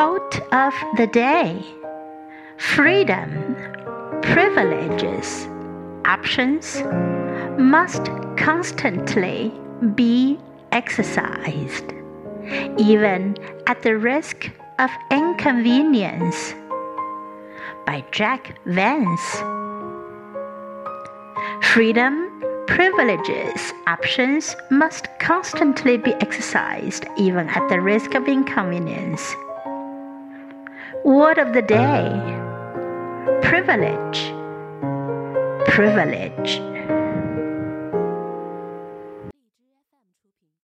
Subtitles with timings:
[0.00, 1.62] Quote of the day
[2.56, 3.54] Freedom,
[4.22, 5.46] privileges,
[6.06, 6.82] options
[7.58, 8.06] must
[8.38, 9.52] constantly
[9.94, 10.38] be
[10.72, 11.92] exercised,
[12.78, 13.36] even
[13.66, 16.54] at the risk of inconvenience.
[17.84, 19.42] By Jack Vance.
[21.74, 29.36] Freedom, privileges, options must constantly be exercised, even at the risk of inconvenience.
[31.04, 32.10] Word of the day
[33.40, 34.32] privilege,
[35.66, 36.60] privilege.